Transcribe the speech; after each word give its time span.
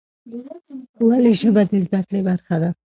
ولې 1.07 1.31
ژبه 1.39 1.61
د 1.69 1.71
زده 1.85 1.99
کړې 2.07 2.21
برخه 2.27 2.55
ده؟ 2.61 2.69